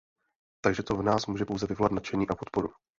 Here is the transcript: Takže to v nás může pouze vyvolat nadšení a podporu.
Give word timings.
Takže 0.63 0.83
to 0.83 0.95
v 0.97 1.01
nás 1.03 1.25
může 1.27 1.45
pouze 1.45 1.67
vyvolat 1.67 1.91
nadšení 1.91 2.27
a 2.29 2.35
podporu. 2.35 2.69